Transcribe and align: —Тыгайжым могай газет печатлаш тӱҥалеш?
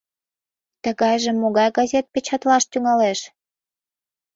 —Тыгайжым 0.83 1.37
могай 1.41 1.69
газет 1.77 2.05
печатлаш 2.13 2.63
тӱҥалеш? 2.71 3.19